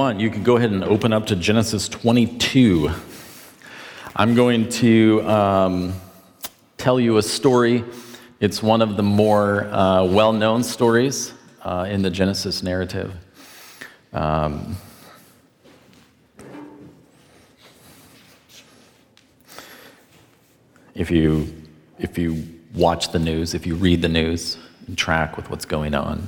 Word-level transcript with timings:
want, 0.00 0.18
you 0.18 0.30
can 0.30 0.42
go 0.42 0.56
ahead 0.56 0.70
and 0.70 0.82
open 0.82 1.12
up 1.12 1.26
to 1.26 1.36
Genesis 1.36 1.86
22. 1.86 2.90
I'm 4.16 4.34
going 4.34 4.66
to 4.70 5.20
um, 5.28 5.92
tell 6.78 6.98
you 6.98 7.18
a 7.18 7.22
story. 7.22 7.84
It's 8.40 8.62
one 8.62 8.80
of 8.80 8.96
the 8.96 9.02
more 9.02 9.64
uh, 9.64 10.04
well 10.04 10.32
known 10.32 10.62
stories 10.62 11.34
uh, 11.60 11.86
in 11.90 12.00
the 12.00 12.08
Genesis 12.08 12.62
narrative. 12.62 13.12
Um, 14.14 14.74
if 20.94 21.10
you, 21.10 21.46
if 21.98 22.16
you 22.16 22.42
watch 22.72 23.12
the 23.12 23.18
news, 23.18 23.52
if 23.52 23.66
you 23.66 23.74
read 23.74 24.00
the 24.00 24.08
news, 24.08 24.56
and 24.86 24.96
track 24.96 25.36
with 25.36 25.50
what's 25.50 25.66
going 25.66 25.94
on, 25.94 26.26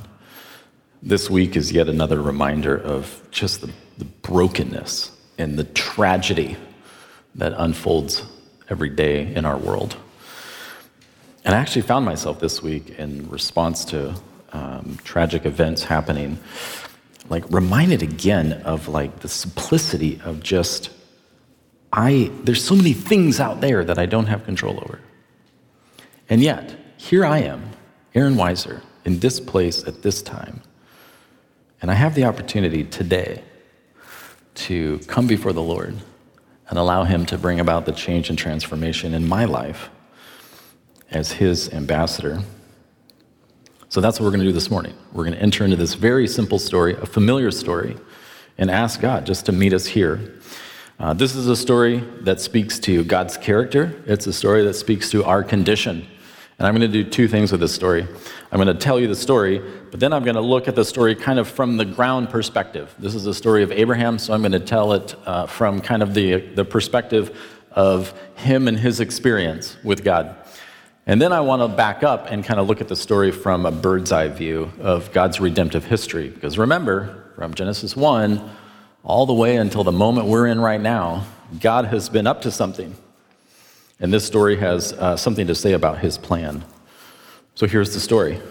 this 1.03 1.29
week 1.29 1.57
is 1.57 1.71
yet 1.73 1.89
another 1.89 2.21
reminder 2.21 2.77
of 2.77 3.21
just 3.29 3.59
the, 3.59 3.69
the 3.97 4.05
brokenness 4.05 5.11
and 5.37 5.59
the 5.59 5.65
tragedy 5.65 6.55
that 7.35 7.53
unfolds 7.57 8.23
every 8.69 8.89
day 8.89 9.33
in 9.35 9.43
our 9.43 9.57
world. 9.57 9.97
And 11.43 11.53
I 11.53 11.57
actually 11.57 11.81
found 11.81 12.05
myself 12.05 12.39
this 12.39 12.63
week 12.63 12.91
in 12.91 13.29
response 13.29 13.83
to 13.85 14.15
um, 14.53 14.97
tragic 15.03 15.45
events 15.45 15.83
happening, 15.83 16.39
like 17.27 17.43
reminded 17.51 18.01
again 18.01 18.53
of 18.63 18.87
like 18.87 19.19
the 19.19 19.27
simplicity 19.27 20.21
of 20.23 20.41
just, 20.41 20.89
I, 21.91 22.31
there's 22.43 22.63
so 22.63 22.77
many 22.77 22.93
things 22.93 23.41
out 23.41 23.59
there 23.59 23.83
that 23.83 23.99
I 23.99 24.05
don't 24.05 24.27
have 24.27 24.45
control 24.45 24.77
over. 24.77 25.01
And 26.29 26.41
yet, 26.41 26.73
here 26.95 27.25
I 27.25 27.39
am, 27.39 27.71
Aaron 28.15 28.35
Weiser, 28.35 28.81
in 29.03 29.19
this 29.19 29.41
place 29.41 29.85
at 29.85 30.01
this 30.01 30.21
time 30.21 30.61
and 31.83 31.91
I 31.91 31.95
have 31.95 32.15
the 32.15 32.23
opportunity 32.23 32.85
today 32.85 33.43
to 34.55 34.99
come 34.99 35.27
before 35.27 35.51
the 35.51 35.61
Lord 35.61 35.97
and 36.69 36.79
allow 36.79 37.03
Him 37.03 37.25
to 37.25 37.37
bring 37.37 37.59
about 37.59 37.85
the 37.85 37.91
change 37.91 38.29
and 38.29 38.39
transformation 38.39 39.13
in 39.13 39.27
my 39.27 39.43
life 39.43 39.89
as 41.11 41.33
His 41.33 41.73
ambassador. 41.73 42.41
So 43.89 43.99
that's 43.99 44.17
what 44.17 44.23
we're 44.23 44.31
going 44.31 44.39
to 44.39 44.45
do 44.45 44.53
this 44.53 44.71
morning. 44.71 44.93
We're 45.11 45.25
going 45.25 45.35
to 45.35 45.41
enter 45.41 45.65
into 45.65 45.75
this 45.75 45.93
very 45.93 46.25
simple 46.25 46.57
story, 46.57 46.95
a 46.95 47.05
familiar 47.05 47.51
story, 47.51 47.97
and 48.57 48.71
ask 48.71 49.01
God 49.01 49.25
just 49.25 49.45
to 49.47 49.51
meet 49.51 49.73
us 49.73 49.85
here. 49.85 50.39
Uh, 51.01 51.11
this 51.11 51.35
is 51.35 51.49
a 51.49 51.55
story 51.55 51.97
that 52.21 52.39
speaks 52.39 52.79
to 52.79 53.03
God's 53.03 53.35
character, 53.35 54.01
it's 54.05 54.25
a 54.25 54.31
story 54.31 54.63
that 54.63 54.75
speaks 54.75 55.11
to 55.11 55.25
our 55.25 55.43
condition. 55.43 56.07
And 56.57 56.67
I'm 56.67 56.75
going 56.75 56.91
to 56.91 57.03
do 57.03 57.09
two 57.09 57.27
things 57.27 57.51
with 57.51 57.61
this 57.61 57.73
story. 57.73 58.07
I'm 58.51 58.57
going 58.57 58.67
to 58.67 58.73
tell 58.73 58.99
you 58.99 59.07
the 59.07 59.15
story, 59.15 59.59
but 59.91 59.99
then 59.99 60.13
I'm 60.13 60.23
going 60.23 60.35
to 60.35 60.41
look 60.41 60.67
at 60.67 60.75
the 60.75 60.85
story 60.85 61.15
kind 61.15 61.39
of 61.39 61.47
from 61.47 61.77
the 61.77 61.85
ground 61.85 62.29
perspective. 62.29 62.93
This 62.99 63.15
is 63.15 63.23
the 63.23 63.33
story 63.33 63.63
of 63.63 63.71
Abraham, 63.71 64.19
so 64.19 64.33
I'm 64.33 64.41
going 64.41 64.51
to 64.51 64.59
tell 64.59 64.93
it 64.93 65.15
uh, 65.25 65.47
from 65.47 65.81
kind 65.81 66.03
of 66.03 66.13
the, 66.13 66.35
the 66.35 66.63
perspective 66.63 67.37
of 67.71 68.13
him 68.35 68.67
and 68.67 68.77
his 68.77 68.99
experience 68.99 69.77
with 69.83 70.03
God. 70.03 70.35
And 71.05 71.21
then 71.21 71.33
I 71.33 71.41
want 71.41 71.61
to 71.61 71.67
back 71.67 72.03
up 72.03 72.27
and 72.31 72.45
kind 72.45 72.59
of 72.59 72.67
look 72.67 72.79
at 72.79 72.87
the 72.87 72.95
story 72.95 73.31
from 73.31 73.65
a 73.65 73.71
bird's 73.71 74.11
eye 74.11 74.29
view 74.29 74.71
of 74.79 75.11
God's 75.11 75.39
redemptive 75.39 75.83
history. 75.83 76.29
Because 76.29 76.57
remember, 76.57 77.31
from 77.35 77.53
Genesis 77.53 77.95
1 77.95 78.49
all 79.03 79.25
the 79.25 79.33
way 79.33 79.57
until 79.57 79.83
the 79.83 79.91
moment 79.91 80.27
we're 80.27 80.47
in 80.47 80.61
right 80.61 80.79
now, 80.79 81.25
God 81.59 81.85
has 81.85 82.07
been 82.07 82.25
up 82.25 82.41
to 82.43 82.51
something. 82.51 82.95
And 84.03 84.11
this 84.11 84.27
story 84.27 84.57
has 84.57 84.91
uh, 84.91 85.15
something 85.15 85.47
to 85.47 85.55
say 85.55 85.71
about 85.71 85.99
his 85.99 86.17
plan. 86.17 86.65
So 87.55 87.65
here's 87.65 87.93
the 87.93 88.01
story 88.01 88.41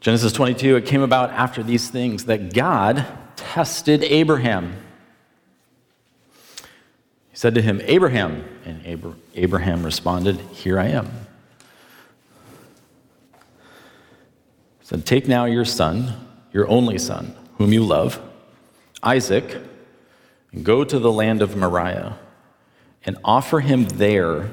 Genesis 0.00 0.32
22 0.32 0.76
it 0.76 0.86
came 0.86 1.02
about 1.02 1.30
after 1.30 1.62
these 1.62 1.90
things 1.90 2.24
that 2.24 2.54
God 2.54 3.04
tested 3.36 4.02
Abraham. 4.04 4.74
He 7.28 7.36
said 7.36 7.54
to 7.56 7.62
him, 7.62 7.82
Abraham. 7.84 8.42
And 8.64 8.80
Abraham 9.34 9.84
responded, 9.84 10.40
Here 10.52 10.80
I 10.80 10.86
am. 10.86 11.06
He 14.78 14.86
said, 14.86 15.04
Take 15.04 15.28
now 15.28 15.44
your 15.44 15.66
son, 15.66 16.26
your 16.54 16.66
only 16.68 16.96
son, 16.96 17.36
whom 17.58 17.74
you 17.74 17.84
love, 17.84 18.18
Isaac, 19.02 19.58
and 20.52 20.64
go 20.64 20.84
to 20.84 20.98
the 20.98 21.12
land 21.12 21.42
of 21.42 21.54
Moriah 21.54 22.18
and 23.06 23.16
offer 23.24 23.60
him 23.60 23.84
there 23.84 24.50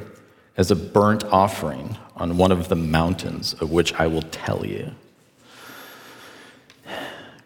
as 0.55 0.69
a 0.69 0.75
burnt 0.75 1.23
offering 1.25 1.97
on 2.15 2.37
one 2.37 2.51
of 2.51 2.69
the 2.69 2.75
mountains 2.75 3.53
of 3.53 3.71
which 3.71 3.93
I 3.95 4.07
will 4.07 4.21
tell 4.21 4.65
you. 4.65 4.91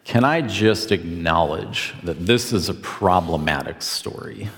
Can 0.04 0.24
I 0.24 0.42
just 0.42 0.92
acknowledge 0.92 1.94
that 2.04 2.26
this 2.26 2.54
is 2.54 2.70
a 2.70 2.74
problematic 2.74 3.82
story? 3.82 4.50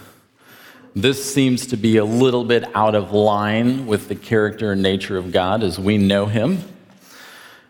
This 0.95 1.33
seems 1.33 1.67
to 1.67 1.77
be 1.77 1.97
a 1.97 2.05
little 2.05 2.43
bit 2.43 2.63
out 2.75 2.95
of 2.95 3.11
line 3.11 3.85
with 3.85 4.07
the 4.07 4.15
character 4.15 4.71
and 4.71 4.81
nature 4.81 5.17
of 5.17 5.31
God 5.31 5.63
as 5.63 5.79
we 5.79 5.97
know 5.97 6.25
him. 6.25 6.63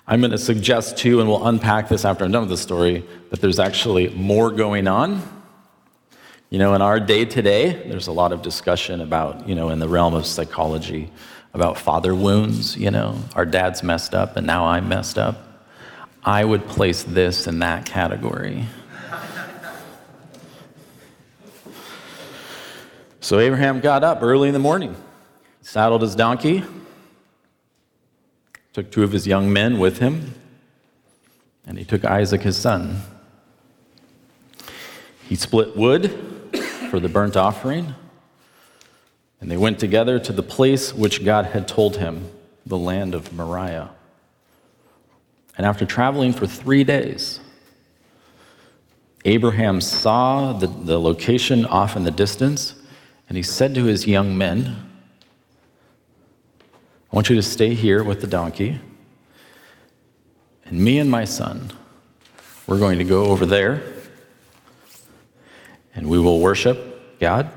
I'm 0.08 0.22
going 0.22 0.32
to 0.32 0.38
suggest, 0.38 0.98
too, 0.98 1.20
and 1.20 1.30
we'll 1.30 1.46
unpack 1.46 1.90
this 1.90 2.04
after 2.04 2.24
I'm 2.26 2.32
done 2.32 2.42
with 2.42 2.50
the 2.50 2.58
story, 2.58 3.06
that 3.30 3.42
there's 3.42 3.60
actually 3.60 4.10
more 4.10 4.50
going 4.50 4.88
on 4.88 5.22
you 6.50 6.58
know, 6.58 6.74
in 6.74 6.82
our 6.82 7.00
day 7.00 7.26
today, 7.26 7.74
there's 7.88 8.08
a 8.08 8.12
lot 8.12 8.32
of 8.32 8.42
discussion 8.42 9.02
about, 9.02 9.48
you 9.48 9.54
know, 9.54 9.70
in 9.70 9.78
the 9.78 9.88
realm 9.88 10.16
of 10.16 10.26
psychology, 10.26 11.12
about 11.54 11.78
father 11.78 12.16
wounds. 12.16 12.76
You 12.76 12.90
know, 12.90 13.20
our 13.36 13.46
dad's 13.46 13.84
messed 13.84 14.16
up 14.16 14.36
and 14.36 14.48
now 14.48 14.66
I'm 14.66 14.90
messed 14.90 15.20
up. 15.20 15.46
I 16.24 16.44
would 16.44 16.68
place 16.68 17.04
this 17.04 17.46
in 17.46 17.60
that 17.60 17.86
category. 17.86 18.66
so 23.20 23.38
Abraham 23.38 23.80
got 23.80 24.04
up 24.04 24.24
early 24.24 24.48
in 24.50 24.54
the 24.54 24.60
morning, 24.60 24.96
saddled 25.62 26.02
his 26.02 26.16
donkey, 26.16 26.64
took 28.74 28.92
two 28.92 29.04
of 29.04 29.12
his 29.12 29.28
young 29.28 29.54
men 29.54 29.78
with 29.78 30.00
him, 30.00 30.34
and 31.68 31.78
he 31.78 31.86
took 31.86 32.04
Isaac, 32.04 32.42
his 32.42 32.58
son. 32.58 33.04
He 35.28 35.36
split 35.36 35.78
wood 35.78 36.29
for 36.90 37.00
the 37.00 37.10
burnt 37.10 37.38
offering. 37.38 37.94
And 39.40 39.50
they 39.50 39.58
went 39.58 39.80
together 39.80 40.20
to 40.20 40.34
the 40.34 40.44
place 40.44 40.94
which 40.94 41.24
God 41.24 41.46
had 41.46 41.68
told 41.68 41.98
him, 41.98 42.30
the 42.66 42.78
land 42.78 43.16
of 43.16 43.32
Moriah. 43.32 43.90
And 45.58 45.66
after 45.66 45.86
traveling 45.86 46.34
for 46.34 46.48
three 46.48 46.84
days, 46.84 47.40
Abraham 49.26 49.82
saw 49.82 50.54
the, 50.54 50.68
the 50.68 51.00
location 51.00 51.66
off 51.66 51.96
in 51.96 52.04
the 52.04 52.12
distance, 52.12 52.76
and 53.28 53.38
he 53.38 53.44
said 53.44 53.76
to 53.76 53.86
his 53.86 54.08
young 54.08 54.38
men, 54.38 54.90
I 57.12 57.16
want 57.16 57.30
you 57.30 57.36
to 57.36 57.44
stay 57.44 57.74
here 57.74 58.04
with 58.04 58.22
the 58.22 58.28
donkey, 58.28 58.80
and 60.66 60.80
me 60.80 61.00
and 61.00 61.10
my 61.10 61.26
son, 61.26 61.72
we're 62.68 62.80
going 62.80 63.00
to 63.00 63.04
go 63.04 63.26
over 63.26 63.46
there 63.46 63.82
and 66.00 66.10
we 66.10 66.18
will 66.18 66.40
worship 66.40 67.20
God 67.20 67.52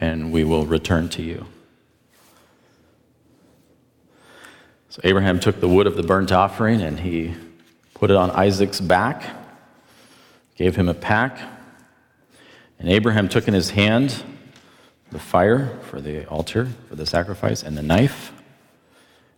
and 0.00 0.32
we 0.32 0.42
will 0.42 0.64
return 0.64 1.10
to 1.10 1.22
you. 1.22 1.44
So 4.88 5.02
Abraham 5.04 5.38
took 5.38 5.60
the 5.60 5.68
wood 5.68 5.86
of 5.86 5.96
the 5.96 6.02
burnt 6.02 6.32
offering 6.32 6.80
and 6.80 6.98
he 6.98 7.34
put 7.92 8.10
it 8.10 8.16
on 8.16 8.30
Isaac's 8.30 8.80
back, 8.80 9.22
gave 10.54 10.76
him 10.76 10.88
a 10.88 10.94
pack. 10.94 11.38
And 12.78 12.88
Abraham 12.88 13.28
took 13.28 13.46
in 13.46 13.52
his 13.52 13.68
hand 13.68 14.24
the 15.12 15.18
fire 15.18 15.78
for 15.82 16.00
the 16.00 16.26
altar, 16.28 16.70
for 16.88 16.96
the 16.96 17.04
sacrifice, 17.04 17.62
and 17.62 17.76
the 17.76 17.82
knife. 17.82 18.32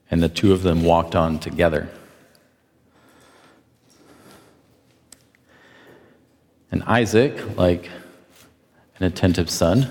And 0.08 0.23
the 0.23 0.28
two 0.28 0.52
of 0.52 0.62
them 0.62 0.84
walked 0.84 1.17
on 1.17 1.40
together. 1.40 1.88
And 6.70 6.82
Isaac, 6.85 7.56
like 7.56 7.91
an 8.99 9.06
attentive 9.06 9.49
son, 9.49 9.91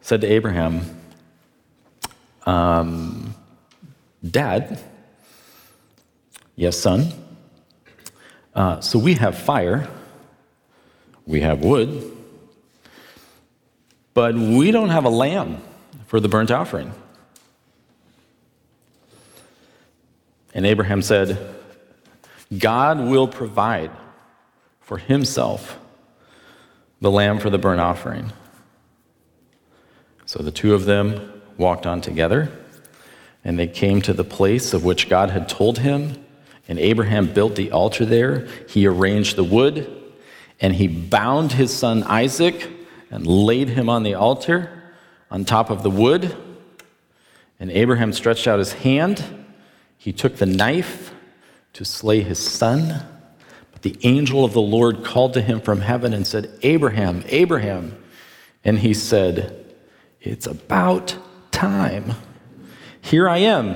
said 0.00 0.20
to 0.22 0.26
Abraham, 0.26 0.82
um, 2.46 3.34
Dad, 4.28 4.78
yes, 6.56 6.78
son. 6.78 7.12
Uh, 8.54 8.80
so 8.80 8.98
we 8.98 9.14
have 9.14 9.36
fire, 9.36 9.88
we 11.26 11.40
have 11.40 11.62
wood, 11.62 12.12
but 14.14 14.34
we 14.34 14.70
don't 14.70 14.90
have 14.90 15.04
a 15.04 15.10
lamb 15.10 15.60
for 16.06 16.20
the 16.20 16.28
burnt 16.28 16.50
offering. 16.50 16.92
And 20.54 20.64
Abraham 20.64 21.02
said, 21.02 21.38
God 22.56 23.00
will 23.00 23.26
provide 23.26 23.90
for 24.84 24.98
himself 24.98 25.78
the 27.00 27.10
lamb 27.10 27.38
for 27.38 27.50
the 27.50 27.58
burnt 27.58 27.80
offering. 27.80 28.32
So 30.26 30.42
the 30.42 30.50
two 30.50 30.74
of 30.74 30.84
them 30.84 31.42
walked 31.58 31.86
on 31.86 32.00
together, 32.00 32.50
and 33.44 33.58
they 33.58 33.66
came 33.66 34.00
to 34.02 34.12
the 34.12 34.24
place 34.24 34.72
of 34.72 34.84
which 34.84 35.08
God 35.08 35.30
had 35.30 35.48
told 35.48 35.78
him 35.78 36.24
And 36.66 36.78
Abraham 36.78 37.30
built 37.30 37.56
the 37.56 37.72
altar 37.72 38.06
there. 38.06 38.48
He 38.70 38.86
arranged 38.86 39.36
the 39.36 39.44
wood, 39.44 40.02
and 40.60 40.74
he 40.74 40.88
bound 40.88 41.52
his 41.52 41.76
son 41.76 42.02
Isaac 42.04 42.70
and 43.10 43.26
laid 43.26 43.68
him 43.68 43.90
on 43.90 44.02
the 44.02 44.14
altar 44.14 44.70
on 45.30 45.44
top 45.44 45.68
of 45.68 45.82
the 45.82 45.90
wood. 45.90 46.34
And 47.60 47.70
Abraham 47.70 48.14
stretched 48.14 48.46
out 48.46 48.58
his 48.58 48.72
hand. 48.72 49.44
He 49.98 50.10
took 50.10 50.36
the 50.36 50.46
knife 50.46 51.12
to 51.74 51.84
slay 51.84 52.22
his 52.22 52.38
son. 52.38 53.13
The 53.84 53.98
angel 54.02 54.46
of 54.46 54.54
the 54.54 54.62
Lord 54.62 55.04
called 55.04 55.34
to 55.34 55.42
him 55.42 55.60
from 55.60 55.82
heaven 55.82 56.14
and 56.14 56.26
said, 56.26 56.58
Abraham, 56.62 57.22
Abraham. 57.26 58.02
And 58.64 58.78
he 58.78 58.94
said, 58.94 59.62
It's 60.22 60.46
about 60.46 61.14
time. 61.50 62.14
Here 63.02 63.28
I 63.28 63.36
am. 63.38 63.74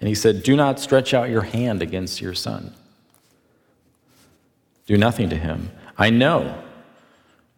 And 0.00 0.08
he 0.08 0.14
said, 0.14 0.42
Do 0.42 0.56
not 0.56 0.80
stretch 0.80 1.12
out 1.12 1.28
your 1.28 1.42
hand 1.42 1.82
against 1.82 2.22
your 2.22 2.32
son. 2.32 2.72
Do 4.86 4.96
nothing 4.96 5.28
to 5.28 5.36
him. 5.36 5.70
I 5.98 6.08
know 6.08 6.58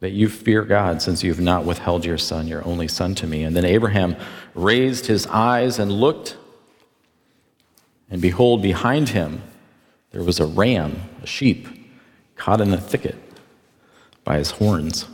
that 0.01 0.11
you 0.11 0.29
fear 0.29 0.65
God 0.65 1.01
since 1.01 1.23
you 1.23 1.31
have 1.31 1.41
not 1.41 1.65
withheld 1.65 2.05
your 2.05 2.19
son, 2.19 2.49
your 2.49 2.65
only 2.67 2.89
son, 2.89 3.15
to 3.15 3.29
me. 3.29 3.45
And 3.45 3.55
then 3.55 3.65
Abraham 3.65 4.17
raised 4.57 5.07
his 5.07 5.29
eyes 5.29 5.79
and 5.79 5.93
looked, 5.93 6.37
and 8.11 8.21
behold, 8.21 8.63
behind 8.63 9.11
him 9.11 9.43
there 10.11 10.25
was 10.25 10.41
a 10.41 10.47
ram, 10.47 11.01
a 11.23 11.27
sheep, 11.29 11.69
caught 12.45 12.61
in 12.61 12.75
a 12.75 12.79
thicket 12.79 13.17
by 14.23 14.37
his 14.37 14.51
horns. 14.51 15.07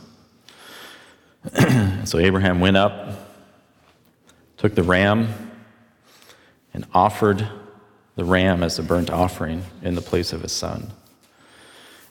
so 2.03 2.19
Abraham 2.19 2.59
went 2.59 2.75
up, 2.75 3.29
took 4.57 4.75
the 4.75 4.83
ram, 4.83 5.29
and 6.73 6.85
offered 6.93 7.47
the 8.17 8.25
ram 8.25 8.63
as 8.63 8.77
a 8.79 8.83
burnt 8.83 9.09
offering 9.09 9.63
in 9.81 9.95
the 9.95 10.01
place 10.01 10.33
of 10.33 10.41
his 10.41 10.51
son. 10.51 10.91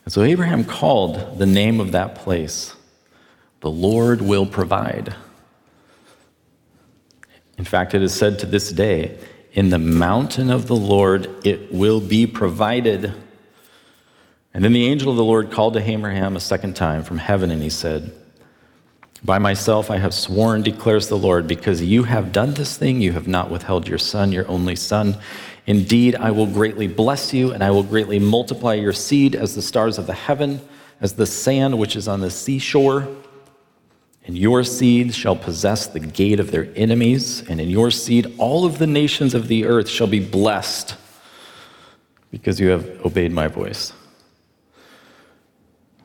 And 0.05 0.11
so 0.11 0.23
Abraham 0.23 0.63
called 0.63 1.37
the 1.37 1.45
name 1.45 1.79
of 1.79 1.91
that 1.91 2.15
place, 2.15 2.75
The 3.59 3.69
Lord 3.69 4.23
will 4.23 4.47
provide. 4.47 5.13
In 7.59 7.65
fact, 7.65 7.93
it 7.93 8.01
is 8.01 8.11
said 8.11 8.39
to 8.39 8.47
this 8.47 8.71
day, 8.71 9.19
In 9.53 9.69
the 9.69 9.77
mountain 9.77 10.49
of 10.49 10.65
the 10.65 10.75
Lord 10.75 11.45
it 11.45 11.71
will 11.71 12.01
be 12.01 12.25
provided. 12.25 13.13
And 14.53 14.63
then 14.63 14.73
the 14.73 14.87
angel 14.87 15.11
of 15.11 15.17
the 15.17 15.23
Lord 15.23 15.51
called 15.51 15.73
to 15.75 15.89
Abraham 15.89 16.35
a 16.35 16.41
second 16.41 16.75
time 16.75 17.03
from 17.03 17.17
heaven, 17.17 17.51
and 17.51 17.61
he 17.61 17.69
said, 17.69 18.11
By 19.23 19.39
myself 19.39 19.89
I 19.89 19.97
have 19.97 20.13
sworn, 20.13 20.61
declares 20.61 21.07
the 21.07 21.17
Lord, 21.17 21.47
because 21.47 21.81
you 21.81 22.03
have 22.03 22.33
done 22.33 22.53
this 22.53 22.77
thing, 22.77 23.01
you 23.01 23.13
have 23.13 23.27
not 23.27 23.49
withheld 23.49 23.87
your 23.87 23.97
son, 23.97 24.31
your 24.31 24.47
only 24.49 24.75
son. 24.75 25.17
Indeed, 25.67 26.15
I 26.15 26.31
will 26.31 26.47
greatly 26.47 26.87
bless 26.87 27.33
you, 27.33 27.51
and 27.51 27.63
I 27.63 27.71
will 27.71 27.83
greatly 27.83 28.19
multiply 28.19 28.73
your 28.73 28.93
seed 28.93 29.35
as 29.35 29.55
the 29.55 29.61
stars 29.61 29.97
of 29.97 30.05
the 30.05 30.13
heaven, 30.13 30.59
as 30.99 31.13
the 31.13 31.25
sand 31.25 31.77
which 31.79 31.95
is 31.95 32.07
on 32.09 32.19
the 32.19 32.29
seashore. 32.29 33.07
And 34.25 34.37
your 34.37 34.63
seed 34.63 35.15
shall 35.15 35.35
possess 35.35 35.87
the 35.87 35.99
gate 35.99 36.41
of 36.41 36.51
their 36.51 36.67
enemies, 36.75 37.41
and 37.47 37.61
in 37.61 37.69
your 37.69 37.89
seed 37.89 38.35
all 38.37 38.65
of 38.65 38.79
the 38.79 38.87
nations 38.87 39.33
of 39.33 39.47
the 39.47 39.65
earth 39.65 39.87
shall 39.87 40.07
be 40.07 40.19
blessed, 40.19 40.95
because 42.31 42.59
you 42.59 42.67
have 42.69 43.05
obeyed 43.05 43.31
my 43.31 43.47
voice. 43.47 43.93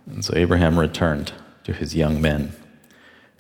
And 0.06 0.24
so 0.24 0.34
Abraham 0.36 0.78
returned 0.78 1.32
to 1.64 1.72
his 1.72 1.94
young 1.94 2.20
men, 2.20 2.52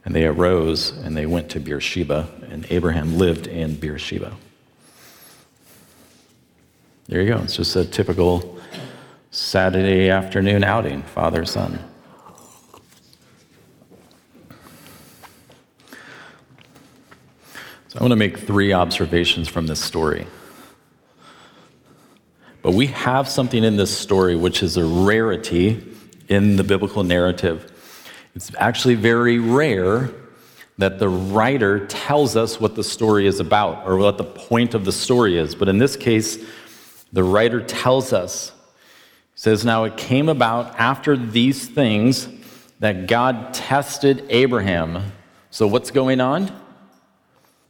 and 0.04 0.14
they 0.14 0.26
arose 0.26 0.90
and 0.90 1.16
they 1.16 1.26
went 1.26 1.48
to 1.50 1.60
Beersheba, 1.60 2.28
and 2.50 2.66
Abraham 2.70 3.18
lived 3.18 3.46
in 3.46 3.76
Beersheba. 3.76 4.36
There 7.06 7.22
you 7.22 7.28
go. 7.28 7.38
It's 7.38 7.56
just 7.56 7.76
a 7.76 7.84
typical 7.84 8.58
Saturday 9.30 10.10
afternoon 10.10 10.64
outing, 10.64 11.02
father 11.02 11.44
son. 11.44 11.78
So 17.88 17.98
I 17.98 18.02
want 18.02 18.10
to 18.10 18.16
make 18.16 18.38
three 18.38 18.72
observations 18.72 19.46
from 19.46 19.68
this 19.68 19.78
story. 19.78 20.26
But 22.60 22.74
we 22.74 22.88
have 22.88 23.28
something 23.28 23.62
in 23.62 23.76
this 23.76 23.96
story 23.96 24.34
which 24.34 24.64
is 24.64 24.76
a 24.76 24.84
rarity 24.84 25.95
in 26.28 26.56
the 26.56 26.64
biblical 26.64 27.04
narrative. 27.04 27.72
It's 28.34 28.50
actually 28.58 28.96
very 28.96 29.38
rare 29.38 30.10
that 30.78 30.98
the 30.98 31.08
writer 31.08 31.86
tells 31.86 32.36
us 32.36 32.60
what 32.60 32.74
the 32.74 32.84
story 32.84 33.26
is 33.26 33.40
about 33.40 33.86
or 33.86 33.96
what 33.96 34.18
the 34.18 34.24
point 34.24 34.74
of 34.74 34.84
the 34.84 34.92
story 34.92 35.38
is. 35.38 35.54
But 35.54 35.68
in 35.68 35.78
this 35.78 35.96
case, 35.96 36.44
the 37.12 37.24
writer 37.24 37.62
tells 37.62 38.12
us, 38.12 38.52
says, 39.34 39.64
Now 39.64 39.84
it 39.84 39.96
came 39.96 40.28
about 40.28 40.78
after 40.78 41.16
these 41.16 41.66
things 41.66 42.28
that 42.80 43.06
God 43.06 43.54
tested 43.54 44.26
Abraham. 44.28 45.12
So 45.50 45.66
what's 45.66 45.90
going 45.90 46.20
on? 46.20 46.52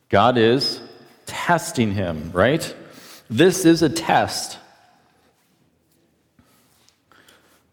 God 0.08 0.36
is 0.36 0.80
testing 1.26 1.92
him, 1.92 2.30
right? 2.32 2.74
This 3.30 3.64
is 3.64 3.82
a 3.82 3.88
test. 3.88 4.58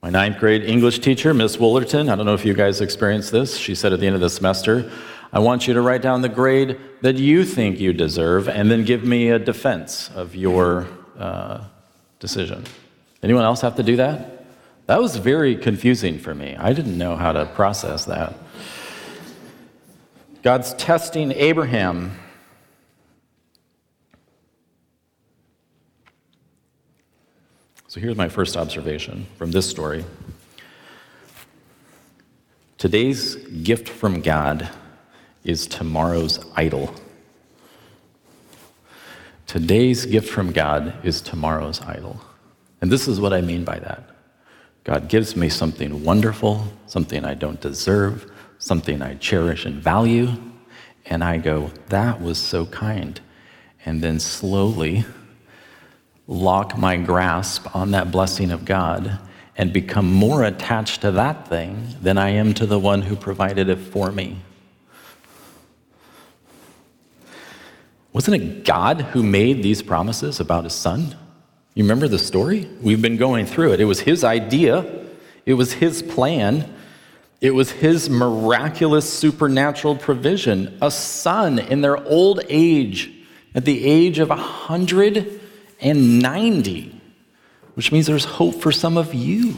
My 0.03 0.09
ninth 0.09 0.37
grade 0.37 0.65
English 0.65 0.99
teacher, 0.99 1.33
Miss 1.33 1.55
Woolerton, 1.55 2.11
I 2.11 2.17
don't 2.17 2.25
know 2.25 2.33
if 2.33 2.43
you 2.43 2.53
guys 2.53 2.81
experienced 2.81 3.31
this. 3.31 3.55
She 3.55 3.73
said 3.73 3.93
at 3.93 4.01
the 4.01 4.05
end 4.05 4.15
of 4.15 4.21
the 4.21 4.29
semester, 4.29 4.91
I 5.31 5.39
want 5.39 5.65
you 5.65 5.73
to 5.75 5.81
write 5.81 6.01
down 6.01 6.21
the 6.21 6.27
grade 6.27 6.77
that 6.99 7.15
you 7.15 7.45
think 7.45 7.79
you 7.79 7.93
deserve 7.93 8.49
and 8.49 8.69
then 8.69 8.83
give 8.83 9.05
me 9.05 9.29
a 9.29 9.39
defense 9.39 10.09
of 10.13 10.35
your 10.35 10.89
uh, 11.17 11.63
decision. 12.19 12.65
Anyone 13.23 13.45
else 13.45 13.61
have 13.61 13.77
to 13.77 13.83
do 13.83 13.95
that? 13.95 14.45
That 14.87 15.01
was 15.01 15.15
very 15.15 15.55
confusing 15.55 16.19
for 16.19 16.35
me. 16.35 16.57
I 16.57 16.73
didn't 16.73 16.97
know 16.97 17.15
how 17.15 17.31
to 17.31 17.45
process 17.45 18.03
that. 18.03 18.35
God's 20.41 20.73
testing 20.73 21.31
Abraham. 21.31 22.11
So 27.93 27.99
here's 27.99 28.17
my 28.17 28.27
first 28.27 28.57
observation 28.57 29.27
from 29.37 29.51
this 29.51 29.69
story. 29.69 30.03
Today's 32.79 33.35
gift 33.35 33.87
from 33.87 34.21
God 34.21 34.67
is 35.43 35.67
tomorrow's 35.67 36.43
idol. 36.55 36.91
Today's 39.45 40.07
gift 40.07 40.27
from 40.27 40.51
God 40.51 41.05
is 41.05 41.21
tomorrow's 41.21 41.81
idol. 41.81 42.19
And 42.81 42.91
this 42.91 43.07
is 43.07 43.21
what 43.21 43.31
I 43.31 43.41
mean 43.41 43.63
by 43.63 43.77
that. 43.77 44.09
God 44.85 45.07
gives 45.07 45.35
me 45.35 45.47
something 45.47 46.03
wonderful, 46.03 46.65
something 46.87 47.23
I 47.23 47.35
don't 47.35 47.61
deserve, 47.61 48.25
something 48.57 49.03
I 49.03 49.13
cherish 49.17 49.65
and 49.65 49.75
value, 49.75 50.31
and 51.05 51.23
I 51.23 51.37
go, 51.37 51.69
that 51.89 52.19
was 52.19 52.39
so 52.39 52.65
kind. 52.65 53.21
And 53.85 54.01
then 54.01 54.19
slowly 54.19 55.05
lock 56.27 56.77
my 56.77 56.97
grasp 56.97 57.75
on 57.75 57.91
that 57.91 58.11
blessing 58.11 58.51
of 58.51 58.65
God 58.65 59.19
and 59.55 59.71
become 59.71 60.11
more 60.11 60.43
attached 60.43 61.01
to 61.01 61.11
that 61.11 61.47
thing 61.47 61.95
than 62.01 62.17
I 62.17 62.29
am 62.29 62.53
to 62.55 62.65
the 62.65 62.79
one 62.79 63.03
who 63.03 63.15
provided 63.15 63.69
it 63.69 63.77
for 63.77 64.11
me. 64.11 64.37
Wasn't 68.13 68.41
it 68.41 68.63
God 68.63 69.01
who 69.01 69.23
made 69.23 69.63
these 69.63 69.81
promises 69.81 70.39
about 70.39 70.63
his 70.63 70.73
son? 70.73 71.15
You 71.73 71.83
remember 71.83 72.07
the 72.07 72.19
story? 72.19 72.69
We've 72.81 73.01
been 73.01 73.17
going 73.17 73.47
through 73.47 73.73
it. 73.73 73.81
It 73.81 73.85
was 73.85 74.01
his 74.01 74.23
idea, 74.23 75.05
it 75.45 75.55
was 75.55 75.73
his 75.73 76.03
plan, 76.03 76.71
it 77.41 77.51
was 77.51 77.71
his 77.71 78.09
miraculous 78.09 79.11
supernatural 79.11 79.95
provision. 79.97 80.77
A 80.81 80.91
son 80.91 81.59
in 81.59 81.81
their 81.81 81.97
old 82.05 82.41
age, 82.47 83.11
at 83.55 83.65
the 83.65 83.83
age 83.83 84.19
of 84.19 84.31
190, 85.83 87.01
which 87.75 87.91
means 87.91 88.07
there's 88.07 88.25
hope 88.25 88.55
for 88.55 88.71
some 88.71 88.97
of 88.97 89.13
you. 89.13 89.55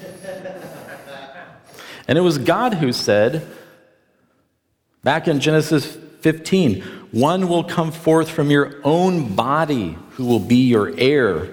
And 2.08 2.16
it 2.16 2.20
was 2.20 2.38
God 2.38 2.74
who 2.74 2.92
said, 2.92 3.44
back 5.02 5.26
in 5.26 5.40
Genesis 5.40 5.84
15, 6.20 6.82
one 7.10 7.48
will 7.48 7.64
come 7.64 7.90
forth 7.90 8.30
from 8.30 8.48
your 8.50 8.76
own 8.84 9.34
body 9.34 9.98
who 10.10 10.24
will 10.24 10.38
be 10.38 10.68
your 10.68 10.94
heir. 10.96 11.48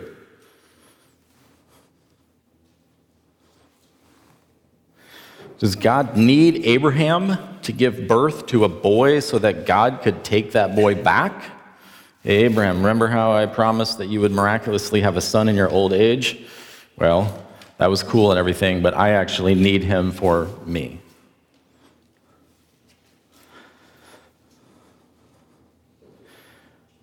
Does 5.57 5.75
God 5.75 6.17
need 6.17 6.65
Abraham 6.65 7.37
to 7.61 7.71
give 7.71 8.07
birth 8.07 8.45
to 8.47 8.65
a 8.65 8.69
boy 8.69 9.21
so 9.21 9.39
that 9.39 9.65
God 9.65 10.01
could 10.03 10.23
take 10.23 10.51
that 10.51 10.75
boy 10.75 10.93
back? 10.95 11.52
Hey, 12.23 12.45
Abraham, 12.45 12.77
remember 12.77 13.07
how 13.07 13.33
I 13.33 13.45
promised 13.45 13.97
that 13.97 14.07
you 14.07 14.21
would 14.21 14.31
miraculously 14.31 15.01
have 15.01 15.17
a 15.17 15.21
son 15.21 15.49
in 15.49 15.57
your 15.57 15.69
old 15.69 15.91
age? 15.91 16.41
Well, 16.95 17.45
that 17.79 17.89
was 17.89 18.01
cool 18.01 18.31
and 18.31 18.39
everything, 18.39 18.81
but 18.81 18.93
I 18.93 19.09
actually 19.09 19.55
need 19.55 19.83
him 19.83 20.09
for 20.09 20.47
me. 20.65 21.01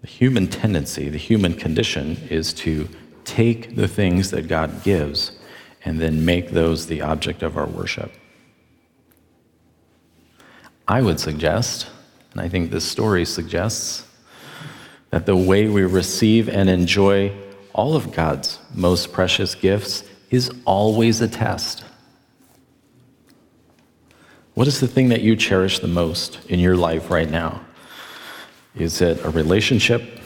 The 0.00 0.06
human 0.06 0.46
tendency, 0.46 1.10
the 1.10 1.18
human 1.18 1.52
condition 1.52 2.16
is 2.30 2.54
to 2.54 2.88
take 3.26 3.76
the 3.76 3.88
things 3.88 4.30
that 4.30 4.48
God 4.48 4.82
gives 4.82 5.32
and 5.84 6.00
then 6.00 6.24
make 6.24 6.52
those 6.52 6.86
the 6.86 7.02
object 7.02 7.42
of 7.42 7.58
our 7.58 7.66
worship. 7.66 8.10
I 10.88 11.02
would 11.02 11.20
suggest, 11.20 11.88
and 12.32 12.40
I 12.40 12.48
think 12.48 12.70
this 12.70 12.86
story 12.86 13.26
suggests, 13.26 14.06
that 15.10 15.26
the 15.26 15.36
way 15.36 15.68
we 15.68 15.82
receive 15.82 16.48
and 16.48 16.70
enjoy 16.70 17.32
all 17.72 17.94
of 17.94 18.12
God's 18.12 18.58
most 18.74 19.12
precious 19.12 19.54
gifts 19.54 20.04
is 20.30 20.50
always 20.64 21.20
a 21.20 21.28
test. 21.28 21.84
What 24.54 24.66
is 24.66 24.80
the 24.80 24.88
thing 24.88 25.08
that 25.08 25.22
you 25.22 25.36
cherish 25.36 25.78
the 25.78 25.88
most 25.88 26.38
in 26.48 26.60
your 26.60 26.76
life 26.76 27.10
right 27.10 27.30
now? 27.30 27.60
Is 28.74 29.00
it 29.00 29.24
a 29.24 29.30
relationship? 29.30 30.20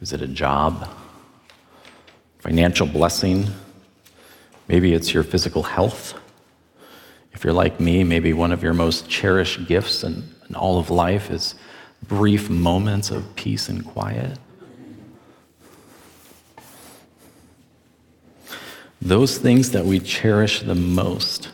Is 0.00 0.12
it 0.12 0.22
a 0.22 0.28
job? 0.28 0.88
Financial 2.38 2.86
blessing? 2.86 3.46
Maybe 4.68 4.94
it's 4.94 5.12
your 5.12 5.22
physical 5.22 5.62
health. 5.62 6.14
If 7.32 7.44
you're 7.44 7.52
like 7.52 7.78
me, 7.78 8.04
maybe 8.04 8.32
one 8.32 8.52
of 8.52 8.62
your 8.62 8.74
most 8.74 9.08
cherished 9.08 9.66
gifts 9.66 10.02
in, 10.02 10.28
in 10.48 10.54
all 10.54 10.78
of 10.78 10.90
life 10.90 11.30
is 11.30 11.54
brief 12.06 12.48
moments 12.48 13.10
of 13.10 13.34
peace 13.36 13.68
and 13.68 13.84
quiet. 13.84 14.38
Those 19.00 19.38
things 19.38 19.70
that 19.72 19.84
we 19.84 20.00
cherish 20.00 20.62
the 20.62 20.74
most 20.74 21.50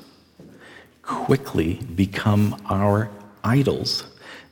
quickly 1.02 1.74
become 1.94 2.60
our 2.70 3.10
idols. 3.42 4.04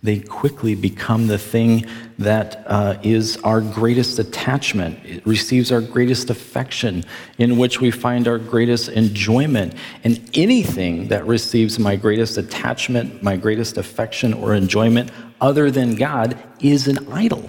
They 0.05 0.19
quickly 0.19 0.75
become 0.75 1.29
the 1.29 1.39
thing 1.39 1.87
that 2.19 2.65
uh, 2.67 2.99
is 3.05 3.37
our 3.45 3.61
greatest 3.61 4.19
attachment. 4.19 4.99
It 5.05 5.25
receives 5.25 5.71
our 5.71 5.81
greatest 5.81 6.29
affection, 6.29 7.05
in 7.39 7.57
which 7.57 7.81
we 7.81 7.93
find 7.93 8.27
our 8.27 8.39
greatest 8.39 8.89
enjoyment. 8.89 9.75
And 10.03 10.29
anything 10.35 11.07
that 11.09 11.25
receives 11.25 11.79
my 11.79 11.95
greatest 11.95 12.37
attachment, 12.37 13.23
my 13.23 13.37
greatest 13.37 13.77
affection, 13.77 14.35
or 14.35 14.55
enjoyment 14.55 15.13
other 15.41 15.71
than 15.71 15.95
God 15.95 16.37
is 16.59 16.89
an 16.89 17.07
idol. 17.13 17.49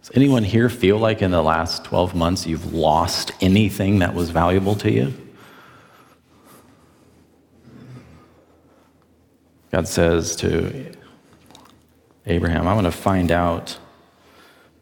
Does 0.00 0.12
anyone 0.14 0.44
here 0.44 0.68
feel 0.68 0.98
like 0.98 1.22
in 1.22 1.32
the 1.32 1.42
last 1.42 1.84
12 1.84 2.14
months 2.14 2.46
you've 2.46 2.72
lost 2.72 3.32
anything 3.40 3.98
that 3.98 4.14
was 4.14 4.30
valuable 4.30 4.76
to 4.76 4.92
you? 4.92 5.25
God 9.70 9.88
says 9.88 10.36
to 10.36 10.92
Abraham, 12.26 12.66
I 12.66 12.74
want 12.74 12.86
to 12.86 12.92
find 12.92 13.30
out 13.30 13.78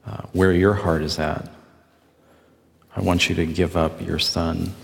uh, 0.07 0.23
where 0.33 0.53
your 0.53 0.75
heart 0.75 1.03
is 1.03 1.19
at. 1.19 1.51
I 2.95 3.01
want 3.01 3.29
you 3.29 3.35
to 3.37 3.47
give 3.47 3.77
up 3.77 4.01
your 4.01 4.19
son. 4.19 4.75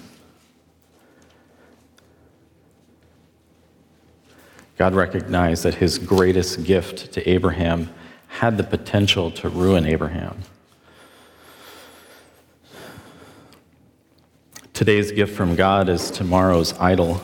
God 4.76 4.94
recognized 4.94 5.64
that 5.64 5.74
his 5.74 5.98
greatest 5.98 6.64
gift 6.64 7.12
to 7.12 7.28
Abraham 7.28 7.90
had 8.28 8.56
the 8.56 8.64
potential 8.64 9.30
to 9.32 9.48
ruin 9.48 9.84
Abraham. 9.84 10.38
Today's 14.72 15.12
gift 15.12 15.36
from 15.36 15.56
God 15.56 15.90
is 15.90 16.10
tomorrow's 16.10 16.72
idol. 16.80 17.20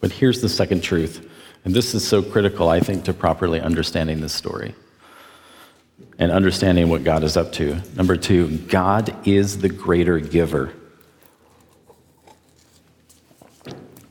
But 0.00 0.12
here's 0.12 0.40
the 0.40 0.48
second 0.48 0.82
truth, 0.82 1.29
and 1.64 1.74
this 1.74 1.94
is 1.94 2.06
so 2.06 2.22
critical, 2.22 2.68
I 2.68 2.80
think, 2.80 3.04
to 3.04 3.12
properly 3.12 3.60
understanding 3.60 4.20
this 4.20 4.32
story 4.32 4.74
and 6.18 6.30
understanding 6.30 6.88
what 6.88 7.04
God 7.04 7.24
is 7.24 7.36
up 7.36 7.52
to. 7.52 7.80
Number 7.96 8.16
two, 8.16 8.58
God 8.58 9.14
is 9.26 9.58
the 9.58 9.68
greater 9.68 10.18
giver. 10.18 10.72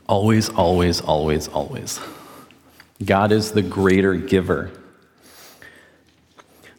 Always, 0.07 0.49
always, 0.49 1.01
always, 1.01 1.47
always. 1.47 1.99
God 3.03 3.31
is 3.31 3.51
the 3.51 3.61
greater 3.61 4.15
giver. 4.15 4.71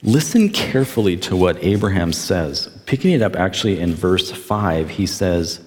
Listen 0.03 0.49
carefully 0.49 1.17
to 1.19 1.37
what 1.37 1.63
Abraham 1.63 2.13
says. 2.13 2.69
Picking 2.87 3.13
it 3.13 3.23
up 3.23 3.37
actually 3.37 3.79
in 3.79 3.95
verse 3.95 4.31
5, 4.31 4.91
he 4.91 5.07
says 5.07 5.61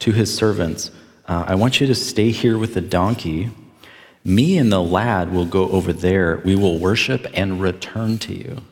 to 0.00 0.12
his 0.12 0.34
servants, 0.34 0.90
uh, 1.26 1.44
I 1.46 1.54
want 1.54 1.80
you 1.80 1.86
to 1.86 1.94
stay 1.94 2.30
here 2.30 2.58
with 2.58 2.74
the 2.74 2.80
donkey. 2.80 3.50
Me 4.24 4.58
and 4.58 4.70
the 4.70 4.82
lad 4.82 5.32
will 5.32 5.46
go 5.46 5.68
over 5.70 5.92
there. 5.92 6.42
We 6.44 6.54
will 6.54 6.78
worship 6.78 7.26
and 7.34 7.60
return 7.60 8.18
to 8.18 8.34
you. 8.34 8.62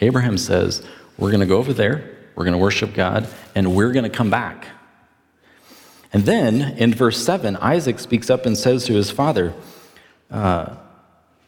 Abraham 0.00 0.38
says, 0.38 0.82
We're 1.18 1.30
going 1.30 1.40
to 1.40 1.46
go 1.46 1.58
over 1.58 1.72
there, 1.72 2.16
we're 2.34 2.44
going 2.44 2.52
to 2.52 2.58
worship 2.58 2.94
God, 2.94 3.28
and 3.54 3.74
we're 3.74 3.92
going 3.92 4.04
to 4.04 4.10
come 4.10 4.30
back. 4.30 4.66
And 6.12 6.24
then 6.24 6.76
in 6.78 6.92
verse 6.92 7.22
7, 7.24 7.56
Isaac 7.56 7.98
speaks 7.98 8.30
up 8.30 8.46
and 8.46 8.56
says 8.56 8.84
to 8.86 8.94
his 8.94 9.10
father, 9.10 9.54
uh, 10.30 10.76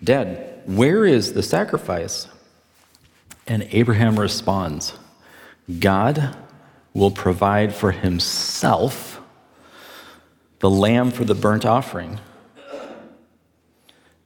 Dad, 0.03 0.63
where 0.67 1.05
is 1.05 1.33
the 1.33 1.43
sacrifice? 1.43 2.29
And 3.47 3.67
Abraham 3.71 4.19
responds 4.19 4.95
God 5.81 6.37
will 6.95 7.11
provide 7.11 7.75
for 7.75 7.91
himself 7.91 9.21
the 10.61 10.71
lamb 10.71 11.11
for 11.11 11.25
the 11.25 11.35
burnt 11.35 11.65
offering. 11.65 12.21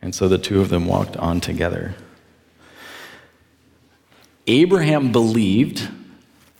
And 0.06 0.14
so 0.14 0.28
the 0.28 0.38
two 0.38 0.60
of 0.60 0.68
them 0.68 0.86
walked 0.86 1.16
on 1.16 1.40
together. 1.40 1.96
Abraham 4.46 5.10
believed 5.10 5.88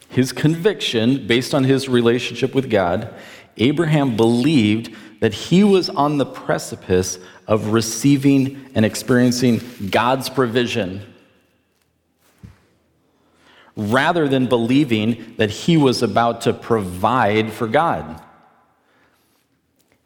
his 0.08 0.32
conviction 0.32 1.28
based 1.28 1.54
on 1.54 1.62
his 1.62 1.88
relationship 1.88 2.56
with 2.56 2.68
God. 2.68 3.14
Abraham 3.56 4.16
believed 4.16 4.92
that 5.20 5.32
he 5.32 5.62
was 5.62 5.88
on 5.88 6.18
the 6.18 6.26
precipice 6.26 7.20
of 7.46 7.68
receiving 7.68 8.68
and 8.74 8.84
experiencing 8.84 9.60
God's 9.92 10.28
provision 10.28 11.02
rather 13.76 14.26
than 14.26 14.48
believing 14.48 15.36
that 15.36 15.50
he 15.52 15.76
was 15.76 16.02
about 16.02 16.40
to 16.40 16.52
provide 16.52 17.52
for 17.52 17.68
God. 17.68 18.20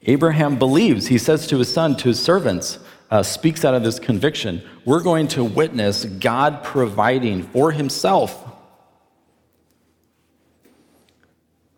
Abraham 0.03 0.59
believes, 0.59 1.07
he 1.07 1.17
says 1.17 1.47
to 1.47 1.57
his 1.57 1.73
son, 1.73 1.97
to 1.97 2.09
his 2.09 2.23
servants, 2.23 2.79
uh, 3.11 3.23
speaks 3.23 3.65
out 3.65 3.75
of 3.75 3.83
this 3.83 3.99
conviction 3.99 4.63
we're 4.85 5.03
going 5.03 5.29
to 5.29 5.45
witness 5.45 6.05
God 6.05 6.63
providing 6.63 7.43
for 7.43 7.73
himself 7.73 8.47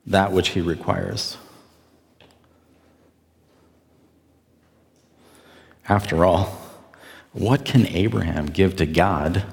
that 0.06 0.32
which 0.32 0.48
he 0.48 0.60
requires. 0.60 1.36
After 5.88 6.24
all, 6.24 6.58
what 7.32 7.64
can 7.64 7.86
Abraham 7.88 8.46
give 8.46 8.76
to 8.76 8.86
God 8.86 9.44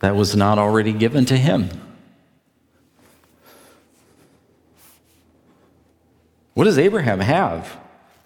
that 0.00 0.16
was 0.16 0.34
not 0.34 0.58
already 0.58 0.92
given 0.92 1.24
to 1.26 1.36
him? 1.36 1.68
What 6.54 6.64
does 6.64 6.78
Abraham 6.78 7.20
have 7.20 7.78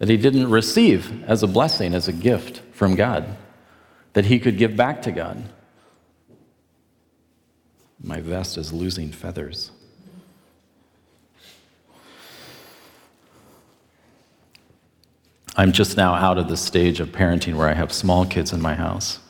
that 0.03 0.09
he 0.09 0.17
didn't 0.17 0.51
receive 0.51 1.23
as 1.29 1.45
a 1.45 1.47
blessing, 1.47 1.95
as 1.95 2.09
a 2.09 2.13
gift 2.13 2.61
from 2.73 2.97
God, 2.97 3.37
that 4.15 4.25
he 4.25 4.41
could 4.41 4.59
give 4.59 4.75
back 4.75 5.01
to 5.03 5.13
God? 5.13 5.45
My 8.03 8.21
vest 8.21 8.59
is 8.59 8.73
losing 8.73 9.13
feathers. 9.13 9.71
I'm 15.55 15.71
just 15.71 15.97
now 15.97 16.15
out 16.15 16.37
of 16.37 16.49
the 16.49 16.57
stage 16.57 16.99
of 16.99 17.11
parenting 17.11 17.55
where 17.55 17.69
I 17.69 17.75
have 17.75 17.93
small 17.93 18.27
kids 18.27 18.53
in 18.53 18.61
my 18.61 18.75
house. 18.75 19.21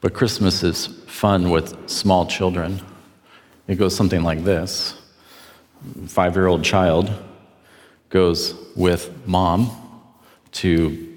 But 0.00 0.14
Christmas 0.14 0.62
is 0.62 0.86
fun 0.86 1.50
with 1.50 1.90
small 1.90 2.24
children. 2.24 2.80
It 3.68 3.74
goes 3.74 3.94
something 3.94 4.22
like 4.22 4.42
this 4.42 4.98
five 6.06 6.34
year 6.34 6.46
old 6.46 6.64
child 6.64 7.12
goes 8.08 8.54
with 8.74 9.26
mom 9.26 9.81
to 10.52 11.16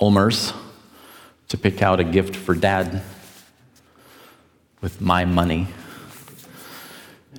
Ulmer's 0.00 0.52
to 1.48 1.56
pick 1.56 1.82
out 1.82 2.00
a 2.00 2.04
gift 2.04 2.36
for 2.36 2.54
dad 2.54 3.02
with 4.80 5.00
my 5.00 5.24
money. 5.24 5.66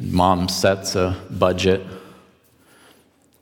Mom 0.01 0.47
sets 0.49 0.95
a 0.95 1.15
budget. 1.29 1.85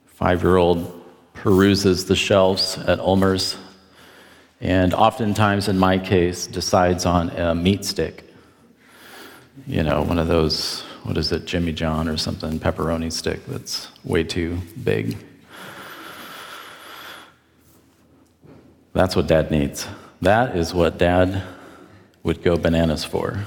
Five 0.07 0.41
year 0.43 0.57
old 0.57 1.05
peruses 1.34 2.05
the 2.05 2.15
shelves 2.15 2.77
at 2.79 3.00
Ulmer's, 3.00 3.57
and 4.60 4.93
oftentimes, 4.93 5.67
in 5.67 5.77
my 5.77 6.00
case, 6.00 6.48
decides 6.48 7.05
on 7.05 7.29
a 7.29 7.53
meat 7.53 7.86
stick. 7.86 8.24
You 9.67 9.84
know, 9.84 10.01
one 10.01 10.17
of 10.17 10.27
those, 10.27 10.81
what 11.03 11.17
is 11.17 11.31
it, 11.31 11.46
Jimmy 11.46 11.74
John 11.74 12.07
or 12.07 12.17
something, 12.17 12.60
pepperoni 12.60 13.12
stick 13.12 13.46
that's 13.46 13.89
way 14.03 14.24
too 14.24 14.57
big. 14.84 15.17
That's 18.98 19.16
what 19.16 19.27
dad 19.27 19.51
needs 19.51 19.88
That 20.24 20.56
is 20.56 20.74
what 20.74 20.98
dad 20.98 21.44
would 22.24 22.42
go 22.42 22.58
bananas 22.58 23.06
for. 23.06 23.46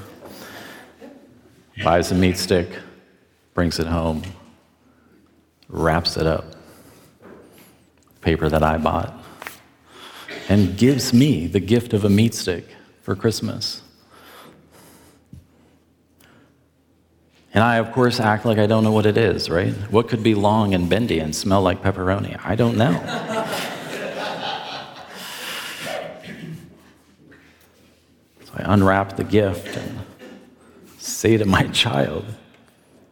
Buys 1.82 2.12
a 2.12 2.14
meat 2.14 2.38
stick, 2.38 2.68
brings 3.52 3.80
it 3.80 3.88
home, 3.88 4.22
wraps 5.68 6.16
it 6.16 6.24
up, 6.24 6.44
paper 8.20 8.48
that 8.48 8.62
I 8.62 8.76
bought, 8.76 9.12
and 10.48 10.78
gives 10.78 11.12
me 11.12 11.48
the 11.48 11.58
gift 11.58 11.94
of 11.94 12.04
a 12.04 12.08
meat 12.08 12.34
stick 12.34 12.68
for 13.02 13.16
Christmas. 13.16 13.82
And 17.52 17.64
I, 17.64 17.78
of 17.78 17.90
course, 17.90 18.20
act 18.20 18.44
like 18.44 18.58
I 18.58 18.66
don't 18.66 18.84
know 18.84 18.92
what 18.92 19.06
it 19.06 19.18
is, 19.18 19.50
right? 19.50 19.72
What 19.90 20.08
could 20.08 20.22
be 20.22 20.36
long 20.36 20.74
and 20.74 20.88
bendy 20.88 21.18
and 21.18 21.34
smell 21.34 21.60
like 21.60 21.82
pepperoni? 21.82 22.38
I 22.44 22.54
don't 22.54 22.76
know. 22.76 22.92
I 28.60 28.74
unwrap 28.74 29.16
the 29.16 29.24
gift 29.24 29.76
and 29.76 29.98
say 30.98 31.36
to 31.36 31.44
my 31.44 31.66
child, 31.68 32.24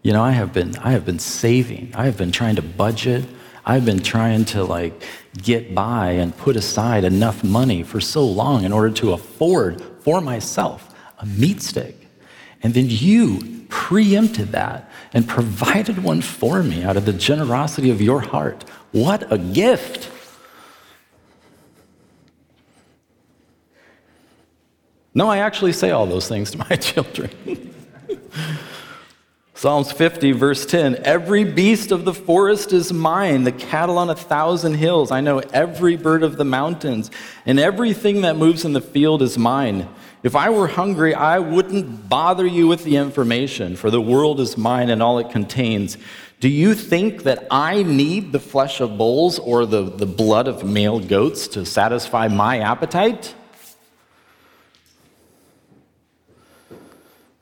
you 0.03 0.13
know, 0.13 0.23
I 0.23 0.33
have 0.33 0.53
been 0.53 0.77
I 0.79 0.93
have 0.93 1.05
been 1.05 1.19
saving. 1.19 1.93
I 1.95 2.05
have 2.05 2.17
been 2.17 2.33
trying 2.33 2.57
to 2.57 2.63
budget. 2.63 3.25
I've 3.65 3.85
been 3.85 4.01
trying 4.01 4.45
to 4.47 4.65
like 4.65 5.03
get 5.43 5.75
by 5.75 6.13
and 6.13 6.37
put 6.37 6.57
aside 6.57 7.05
enough 7.05 7.45
money 7.45 7.83
for 7.83 8.01
so 8.01 8.25
long 8.25 8.65
in 8.65 8.73
order 8.73 8.91
to 8.95 9.13
afford 9.13 9.83
for 10.01 10.21
myself 10.21 10.95
a 11.19 11.27
meat 11.27 11.61
stick. 11.61 11.97
And 12.63 12.75
then 12.75 12.87
you 12.89 13.67
preempted 13.69 14.53
that 14.53 14.91
and 15.13 15.29
provided 15.29 16.03
one 16.03 16.23
for 16.23 16.63
me 16.63 16.83
out 16.85 16.97
of 16.97 17.05
the 17.05 17.13
generosity 17.13 17.91
of 17.91 18.01
your 18.01 18.21
heart. 18.21 18.65
What 18.93 19.31
a 19.33 19.39
gift! 19.39 20.11
No, 25.19 25.29
I 25.29 25.39
actually 25.39 25.73
say 25.73 25.91
all 25.91 26.07
those 26.07 26.29
things 26.29 26.53
to 26.53 26.59
my 26.59 26.77
children. 26.77 27.29
Psalms 29.53 29.91
50, 29.91 30.31
verse 30.31 30.65
10 30.65 30.95
Every 31.03 31.43
beast 31.43 31.91
of 31.91 32.05
the 32.05 32.15
forest 32.15 32.73
is 32.73 32.93
mine, 32.93 33.43
the 33.43 33.51
cattle 33.51 33.99
on 33.99 34.11
a 34.11 34.15
thousand 34.15 34.75
hills. 34.75 35.11
I 35.11 35.21
know 35.21 35.41
every 35.53 35.97
bird 35.97 36.23
of 36.23 36.37
the 36.37 36.45
mountains, 36.45 37.11
and 37.45 37.59
everything 37.59 38.21
that 38.21 38.37
moves 38.37 38.65
in 38.65 38.75
the 38.75 38.81
field 38.81 39.21
is 39.21 39.37
mine. 39.37 39.89
If 40.23 40.37
I 40.37 40.51
were 40.51 40.69
hungry, 40.69 41.17
I 41.17 41.41
wouldn't 41.41 42.09
bother 42.09 42.47
you 42.47 42.69
with 42.69 42.85
the 42.85 42.95
information, 42.95 43.75
for 43.75 43.91
the 43.91 44.01
world 44.01 44.39
is 44.39 44.57
mine 44.57 44.89
and 44.89 45.03
all 45.03 45.19
it 45.19 45.31
contains. 45.31 45.99
Do 46.39 46.49
you 46.49 46.75
think 46.75 47.25
that 47.25 47.45
I 47.51 47.83
need 47.83 48.31
the 48.31 48.39
flesh 48.39 48.81
of 48.81 48.97
bulls 48.97 49.41
or 49.41 49.67
the, 49.67 49.83
the 49.83 50.07
blood 50.07 50.47
of 50.47 50.63
male 50.63 51.01
goats 51.01 51.49
to 51.49 51.67
satisfy 51.67 52.29
my 52.29 52.61
appetite? 52.61 53.35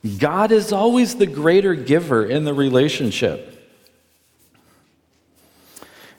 God 0.07 0.53
is 0.53 0.73
always 0.73 1.17
the 1.17 1.27
greater 1.27 1.75
giver 1.75 2.25
in 2.25 2.45
the 2.45 2.55
relationship. 2.55 3.53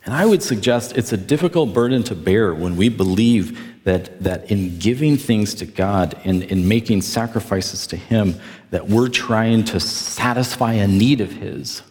And 0.06 0.16
I 0.16 0.26
would 0.26 0.42
suggest 0.42 0.98
it's 0.98 1.12
a 1.12 1.18
difficult 1.18 1.74
burden 1.74 2.02
to 2.04 2.16
bear 2.16 2.54
when 2.54 2.78
we 2.78 2.88
believe 2.88 3.84
that, 3.84 4.24
that 4.24 4.50
in 4.50 4.80
giving 4.80 5.18
things 5.18 5.54
to 5.56 5.66
God, 5.66 6.20
in, 6.24 6.44
in 6.44 6.68
making 6.68 7.02
sacrifices 7.02 7.86
to 7.88 7.98
Him, 7.98 8.40
that 8.70 8.88
we're 8.88 9.10
trying 9.10 9.66
to 9.66 9.80
satisfy 9.80 10.74
a 10.74 10.88
need 10.88 11.20
of 11.20 11.34
His. 11.34 11.82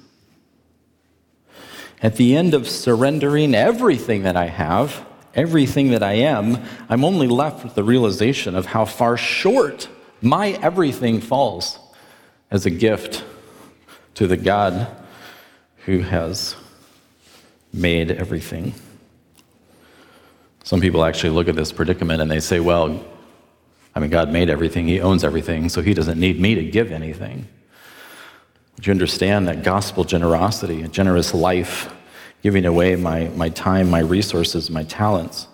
At 2.03 2.17
the 2.17 2.37
end 2.37 2.55
of 2.55 2.69
surrendering 2.69 3.55
everything 3.55 4.23
that 4.23 4.37
I 4.37 4.47
have, 4.47 5.05
everything 5.35 5.91
that 5.91 6.03
I 6.03 6.15
am, 6.15 6.59
I'm 6.89 7.05
only 7.05 7.29
left 7.29 7.65
with 7.65 7.75
the 7.75 7.85
realization 7.85 8.55
of 8.55 8.67
how 8.67 8.87
far 8.87 9.17
short 9.17 9.89
my 10.23 10.53
everything 10.63 11.21
falls 11.21 11.79
as 12.57 12.65
a 12.65 12.71
gift 12.71 13.23
to 14.15 14.27
the 14.27 14.37
God 14.37 14.89
who 15.85 16.01
has 16.01 16.57
made 17.71 18.11
everything. 18.11 18.73
Some 20.65 20.81
people 20.81 21.05
actually 21.05 21.31
look 21.31 21.49
at 21.49 21.55
this 21.55 21.71
predicament 21.71 22.23
and 22.23 22.31
they 22.31 22.41
say, 22.41 22.59
well, 22.59 23.05
I 23.95 24.01
mean, 24.01 24.09
God 24.09 24.33
made 24.33 24.49
everything, 24.49 24.89
He 24.89 25.03
owns 25.03 25.23
everything, 25.23 25.69
so 25.69 25.83
He 25.83 25.93
doesn't 25.93 26.19
need 26.19 26.41
me 26.41 26.55
to 26.55 26.65
give 26.65 26.91
anything. 26.91 27.47
Do 28.81 28.89
you 28.89 28.91
understand 28.91 29.47
that 29.49 29.63
gospel 29.63 30.05
generosity, 30.05 30.81
a 30.81 30.89
generous 30.89 31.35
life, 31.35 31.95
giving 32.43 32.65
away 32.65 32.97
my, 32.97 33.29
my 33.37 33.51
time, 33.51 33.91
my 33.91 34.01
resources, 34.01 34.71
my 34.71 34.85
talents, 34.85 35.47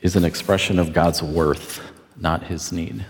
is 0.00 0.16
an 0.16 0.24
expression 0.24 0.78
of 0.78 0.94
God's 0.94 1.22
worth, 1.22 1.82
not 2.16 2.44
His 2.44 2.72
need? 2.72 3.04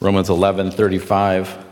Romans 0.00 0.30
11 0.30 0.70
35. 0.70 1.66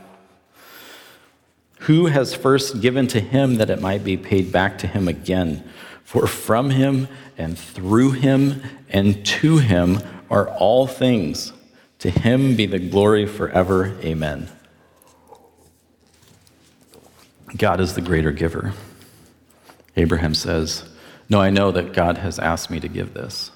Who 1.80 2.06
has 2.06 2.34
first 2.34 2.80
given 2.80 3.06
to 3.08 3.20
him 3.20 3.56
that 3.56 3.70
it 3.70 3.80
might 3.80 4.04
be 4.04 4.16
paid 4.16 4.52
back 4.52 4.78
to 4.78 4.86
him 4.86 5.08
again? 5.08 5.64
For 6.04 6.26
from 6.26 6.70
him 6.70 7.08
and 7.36 7.58
through 7.58 8.12
him 8.12 8.62
and 8.90 9.24
to 9.24 9.58
him 9.58 10.00
are 10.30 10.48
all 10.48 10.86
things. 10.86 11.52
To 12.00 12.10
him 12.10 12.56
be 12.56 12.66
the 12.66 12.78
glory 12.78 13.26
forever. 13.26 13.96
Amen. 14.02 14.48
God 17.56 17.80
is 17.80 17.94
the 17.94 18.00
greater 18.00 18.32
giver. 18.32 18.74
Abraham 19.96 20.34
says, 20.34 20.84
No, 21.28 21.40
I 21.40 21.50
know 21.50 21.72
that 21.72 21.92
God 21.92 22.18
has 22.18 22.38
asked 22.38 22.70
me 22.70 22.78
to 22.80 22.88
give 22.88 23.14
this. 23.14 23.50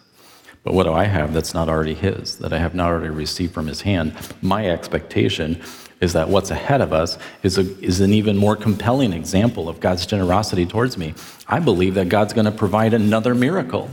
But 0.65 0.75
what 0.75 0.85
do 0.85 0.93
I 0.93 1.05
have 1.05 1.33
that's 1.33 1.55
not 1.55 1.69
already 1.69 1.95
His, 1.95 2.37
that 2.39 2.53
I 2.53 2.59
have 2.59 2.75
not 2.75 2.91
already 2.91 3.11
received 3.11 3.53
from 3.53 3.67
His 3.67 3.81
hand? 3.83 4.15
My 4.41 4.69
expectation 4.69 5.61
is 6.01 6.13
that 6.13 6.29
what's 6.29 6.51
ahead 6.51 6.81
of 6.81 6.93
us 6.93 7.17
is, 7.43 7.59
a, 7.59 7.81
is 7.81 8.01
an 8.01 8.13
even 8.13 8.37
more 8.37 8.57
compelling 8.57 9.13
example 9.13 9.69
of 9.69 9.81
God's 9.81 10.05
generosity 10.05 10.67
towards 10.67 10.99
me. 10.99 11.15
I 11.47 11.61
believe 11.61 11.95
that 11.95 12.09
God's 12.09 12.33
going 12.33 12.45
to 12.45 12.53
provide 12.53 12.93
another 12.93 13.35
miracle. 13.35 13.89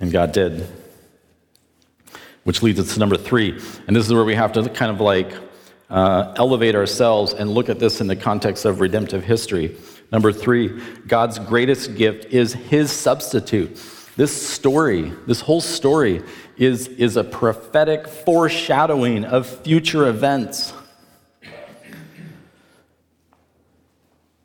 And 0.00 0.10
God 0.10 0.32
did. 0.32 0.66
Which 2.44 2.62
leads 2.62 2.80
us 2.80 2.94
to 2.94 3.00
number 3.00 3.18
three. 3.18 3.60
And 3.86 3.94
this 3.94 4.06
is 4.06 4.12
where 4.12 4.24
we 4.24 4.34
have 4.34 4.52
to 4.54 4.68
kind 4.70 4.90
of 4.90 5.00
like 5.00 5.30
uh, 5.90 6.32
elevate 6.36 6.74
ourselves 6.74 7.34
and 7.34 7.50
look 7.50 7.68
at 7.68 7.78
this 7.78 8.00
in 8.00 8.06
the 8.06 8.16
context 8.16 8.64
of 8.64 8.80
redemptive 8.80 9.24
history. 9.24 9.76
Number 10.12 10.32
three, 10.32 10.80
God's 11.06 11.38
greatest 11.38 11.94
gift 11.94 12.32
is 12.32 12.52
his 12.52 12.90
substitute. 12.90 13.80
This 14.16 14.50
story, 14.52 15.12
this 15.26 15.40
whole 15.40 15.60
story, 15.60 16.22
is, 16.56 16.88
is 16.88 17.16
a 17.16 17.24
prophetic 17.24 18.08
foreshadowing 18.08 19.24
of 19.24 19.46
future 19.46 20.08
events. 20.08 20.72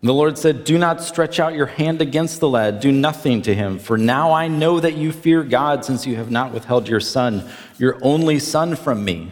The 0.02 0.14
Lord 0.14 0.38
said, 0.38 0.66
Do 0.66 0.78
not 0.78 1.02
stretch 1.02 1.40
out 1.40 1.56
your 1.56 1.66
hand 1.66 2.00
against 2.00 2.40
the 2.40 2.48
lad, 2.48 2.80
do 2.80 2.92
nothing 2.92 3.42
to 3.42 3.56
him, 3.56 3.80
for 3.80 3.98
now 3.98 4.32
I 4.32 4.48
know 4.48 4.80
that 4.80 4.96
you 4.96 5.12
fear 5.12 5.42
God, 5.44 5.84
since 5.84 6.06
you 6.06 6.16
have 6.18 6.30
not 6.30 6.54
withheld 6.54 6.88
your 6.88 7.00
son, 7.00 7.50
your 7.80 7.98
only 8.04 8.38
son, 8.38 8.76
from 8.76 9.04
me. 9.04 9.32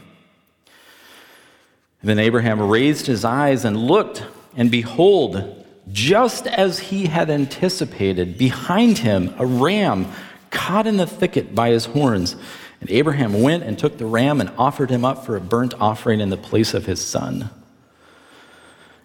And 2.01 2.09
then 2.09 2.17
Abraham 2.17 2.59
raised 2.59 3.05
his 3.05 3.23
eyes 3.23 3.63
and 3.63 3.77
looked, 3.77 4.25
and 4.57 4.71
behold, 4.71 5.62
just 5.91 6.47
as 6.47 6.79
he 6.79 7.07
had 7.07 7.29
anticipated, 7.29 8.37
behind 8.37 8.99
him 8.99 9.33
a 9.37 9.45
ram 9.45 10.07
caught 10.49 10.87
in 10.87 10.97
the 10.97 11.07
thicket 11.07 11.53
by 11.53 11.69
his 11.69 11.85
horns. 11.85 12.35
And 12.79 12.89
Abraham 12.89 13.41
went 13.41 13.63
and 13.63 13.77
took 13.77 13.97
the 13.97 14.05
ram 14.05 14.39
and 14.39 14.51
offered 14.57 14.89
him 14.89 15.03
up 15.03 15.25
for 15.25 15.35
a 15.35 15.41
burnt 15.41 15.73
offering 15.79 16.19
in 16.19 16.29
the 16.29 16.37
place 16.37 16.73
of 16.73 16.85
his 16.85 17.03
son. 17.03 17.49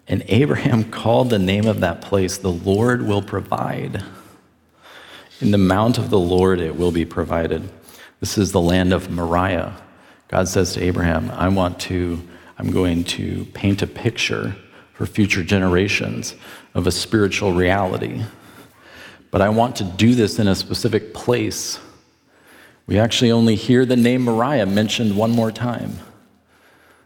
And 0.07 0.23
Abraham 0.27 0.83
called 0.91 1.29
the 1.29 1.39
name 1.39 1.67
of 1.67 1.81
that 1.81 2.01
place, 2.01 2.37
The 2.37 2.51
Lord 2.51 3.05
will 3.05 3.21
provide. 3.21 4.03
In 5.41 5.51
the 5.51 5.57
mount 5.57 5.97
of 5.97 6.09
the 6.09 6.19
Lord 6.19 6.59
it 6.59 6.75
will 6.75 6.91
be 6.91 7.05
provided. 7.05 7.69
This 8.19 8.37
is 8.37 8.51
the 8.51 8.61
land 8.61 8.91
of 8.91 9.09
Moriah. 9.09 9.81
God 10.27 10.47
says 10.47 10.73
to 10.73 10.83
Abraham, 10.83 11.31
I 11.31 11.47
want 11.47 11.79
to, 11.81 12.21
I'm 12.57 12.71
going 12.71 13.03
to 13.05 13.45
paint 13.53 13.81
a 13.81 13.87
picture 13.87 14.55
for 14.99 15.05
future 15.05 15.45
generations 15.45 16.35
of 16.73 16.85
a 16.85 16.91
spiritual 16.91 17.53
reality. 17.53 18.21
But 19.31 19.39
I 19.39 19.47
want 19.47 19.77
to 19.77 19.85
do 19.85 20.13
this 20.13 20.39
in 20.39 20.49
a 20.49 20.55
specific 20.55 21.13
place. 21.13 21.79
We 22.85 22.99
actually 22.99 23.31
only 23.31 23.55
hear 23.55 23.85
the 23.85 23.95
name 23.95 24.23
Moriah 24.23 24.65
mentioned 24.65 25.15
one 25.15 25.31
more 25.31 25.53
time. 25.53 25.93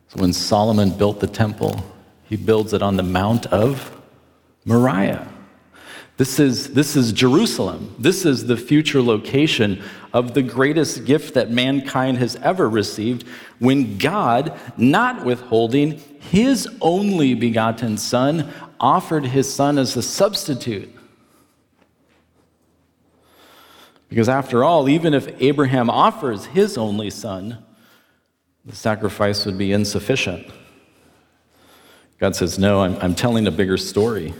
So 0.08 0.21
when 0.21 0.34
Solomon 0.34 0.89
built 0.89 1.19
the 1.19 1.27
temple, 1.27 1.86
he 2.23 2.36
builds 2.36 2.73
it 2.73 2.82
on 2.82 2.97
the 2.97 3.03
Mount 3.03 3.45
of 3.45 3.95
Moriah. 4.65 5.32
This 6.17 6.39
is, 6.39 6.73
this 6.73 6.95
is 6.95 7.12
Jerusalem. 7.12 7.95
This 7.97 8.23
is 8.26 8.45
the 8.45 8.58
future 8.58 9.02
location 9.02 9.82
of 10.13 10.36
the 10.36 10.43
greatest 10.43 11.06
gift 11.06 11.34
that 11.34 11.49
mankind 11.49 12.19
has 12.19 12.36
ever 12.38 12.69
received 12.69 13.28
when 13.58 13.97
God, 13.97 14.58
not 14.78 15.26
withholding 15.26 15.99
his 16.19 16.67
only 16.82 17.34
begotten 17.34 17.97
Son, 17.97 18.54
offered 18.80 19.26
his 19.26 19.52
Son 19.52 19.80
as 19.80 19.97
a 19.97 20.04
substitute. 20.04 20.93
Because 24.13 24.30
after 24.30 24.63
all, 24.63 24.88
even 24.88 25.15
if 25.15 25.28
Abraham 25.41 25.89
offers 25.89 26.45
his 26.45 26.78
only 26.78 27.10
son, 27.10 27.58
the 28.63 28.76
sacrifice 28.76 29.43
would 29.47 29.58
be 29.58 29.71
insufficient. 29.71 30.45
God 32.19 32.36
says, 32.36 32.60
No, 32.60 32.84
I'm, 32.84 32.95
I'm 32.97 33.15
telling 33.15 33.47
a 33.47 33.52
bigger 33.52 33.76
story. 33.76 34.36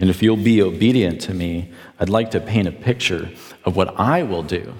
And 0.00 0.08
if 0.08 0.22
you'll 0.22 0.36
be 0.36 0.62
obedient 0.62 1.20
to 1.22 1.34
me, 1.34 1.70
I'd 1.98 2.08
like 2.08 2.30
to 2.30 2.40
paint 2.40 2.66
a 2.66 2.72
picture 2.72 3.30
of 3.64 3.76
what 3.76 4.00
I 4.00 4.22
will 4.22 4.42
do. 4.42 4.74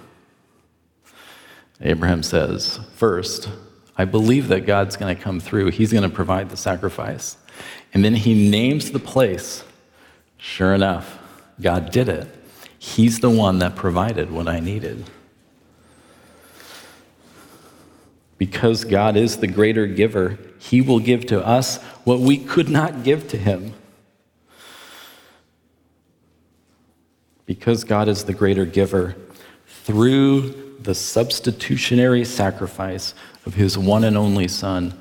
Abraham 1.82 2.22
says, 2.22 2.80
First, 2.94 3.50
I 3.98 4.06
believe 4.06 4.48
that 4.48 4.64
God's 4.64 4.96
going 4.96 5.14
to 5.14 5.22
come 5.22 5.38
through. 5.38 5.72
He's 5.72 5.92
going 5.92 6.08
to 6.08 6.14
provide 6.14 6.48
the 6.48 6.56
sacrifice. 6.56 7.36
And 7.92 8.02
then 8.02 8.14
he 8.14 8.50
names 8.50 8.92
the 8.92 8.98
place. 8.98 9.62
Sure 10.38 10.72
enough, 10.72 11.18
God 11.60 11.90
did 11.90 12.08
it. 12.08 12.26
He's 12.78 13.20
the 13.20 13.28
one 13.28 13.58
that 13.58 13.76
provided 13.76 14.30
what 14.30 14.48
I 14.48 14.58
needed. 14.58 15.04
Because 18.38 18.84
God 18.84 19.18
is 19.18 19.36
the 19.36 19.46
greater 19.46 19.86
giver, 19.86 20.38
he 20.58 20.80
will 20.80 20.98
give 20.98 21.26
to 21.26 21.46
us 21.46 21.76
what 22.04 22.20
we 22.20 22.38
could 22.38 22.70
not 22.70 23.02
give 23.04 23.28
to 23.28 23.36
him. 23.36 23.74
Because 27.50 27.82
God 27.82 28.06
is 28.06 28.22
the 28.22 28.32
greater 28.32 28.64
giver, 28.64 29.16
through 29.82 30.76
the 30.82 30.94
substitutionary 30.94 32.24
sacrifice 32.24 33.12
of 33.44 33.54
his 33.54 33.76
one 33.76 34.04
and 34.04 34.16
only 34.16 34.46
Son, 34.46 34.96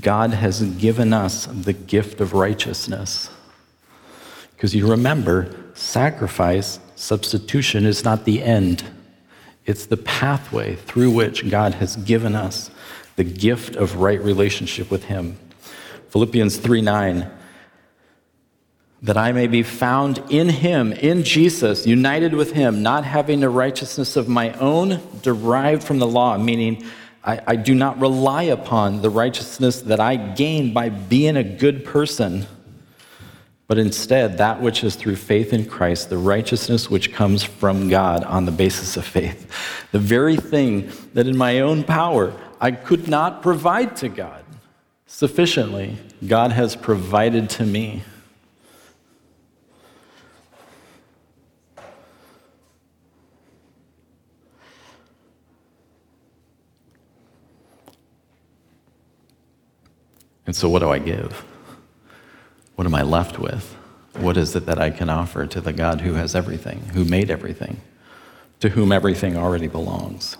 God 0.00 0.30
has 0.30 0.62
given 0.62 1.12
us 1.12 1.46
the 1.46 1.72
gift 1.72 2.20
of 2.20 2.34
righteousness. 2.34 3.30
Because 4.54 4.76
you 4.76 4.88
remember, 4.88 5.52
sacrifice, 5.74 6.78
substitution 6.94 7.84
is 7.84 8.04
not 8.04 8.24
the 8.24 8.44
end, 8.44 8.84
it's 9.66 9.86
the 9.86 9.96
pathway 9.96 10.76
through 10.76 11.10
which 11.10 11.50
God 11.50 11.74
has 11.74 11.96
given 11.96 12.36
us 12.36 12.70
the 13.16 13.24
gift 13.24 13.74
of 13.74 13.96
right 13.96 14.22
relationship 14.22 14.88
with 14.88 15.06
Him. 15.06 15.36
Philippians 16.10 16.58
3 16.58 16.80
9 16.80 17.37
that 19.02 19.16
I 19.16 19.32
may 19.32 19.46
be 19.46 19.62
found 19.62 20.22
in 20.28 20.48
him, 20.48 20.92
in 20.92 21.22
Jesus, 21.22 21.86
united 21.86 22.34
with 22.34 22.52
him, 22.52 22.82
not 22.82 23.04
having 23.04 23.44
a 23.44 23.48
righteousness 23.48 24.16
of 24.16 24.28
my 24.28 24.52
own 24.54 25.00
derived 25.22 25.84
from 25.84 25.98
the 25.98 26.06
law, 26.06 26.36
meaning 26.36 26.84
I, 27.22 27.40
I, 27.46 27.56
do 27.56 27.74
not 27.74 28.00
rely 28.00 28.44
upon 28.44 29.02
the 29.02 29.10
righteousness 29.10 29.82
that 29.82 30.00
I 30.00 30.16
gain 30.16 30.72
by 30.72 30.88
being 30.88 31.36
a 31.36 31.44
good 31.44 31.84
person, 31.84 32.46
but 33.68 33.78
instead 33.78 34.38
that 34.38 34.60
which 34.60 34.82
is 34.82 34.96
through 34.96 35.16
faith 35.16 35.52
in 35.52 35.66
Christ, 35.66 36.10
the 36.10 36.18
righteousness 36.18 36.90
which 36.90 37.12
comes 37.12 37.44
from 37.44 37.88
God 37.88 38.24
on 38.24 38.46
the 38.46 38.52
basis 38.52 38.96
of 38.96 39.04
faith. 39.04 39.50
The 39.92 39.98
very 39.98 40.36
thing 40.36 40.90
that 41.14 41.26
in 41.26 41.36
my 41.36 41.60
own 41.60 41.84
power 41.84 42.32
I 42.60 42.72
could 42.72 43.08
not 43.08 43.42
provide 43.42 43.96
to 43.96 44.08
God 44.08 44.44
sufficiently, 45.06 45.96
God 46.26 46.50
has 46.52 46.74
provided 46.74 47.48
to 47.50 47.64
me. 47.64 48.02
And 60.48 60.56
so, 60.56 60.66
what 60.66 60.78
do 60.78 60.88
I 60.88 60.98
give? 60.98 61.44
What 62.76 62.86
am 62.86 62.94
I 62.94 63.02
left 63.02 63.38
with? 63.38 63.76
What 64.14 64.38
is 64.38 64.56
it 64.56 64.64
that 64.64 64.80
I 64.80 64.88
can 64.88 65.10
offer 65.10 65.46
to 65.46 65.60
the 65.60 65.74
God 65.74 66.00
who 66.00 66.14
has 66.14 66.34
everything, 66.34 66.80
who 66.94 67.04
made 67.04 67.30
everything, 67.30 67.82
to 68.60 68.70
whom 68.70 68.90
everything 68.90 69.36
already 69.36 69.66
belongs? 69.66 70.38